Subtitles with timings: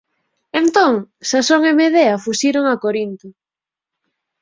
[0.61, 0.93] Entón
[1.29, 3.27] Xasón e Medea fuxiron a Corinto.